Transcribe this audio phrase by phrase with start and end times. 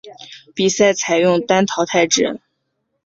[0.55, 2.41] 比赛采用单淘汰制。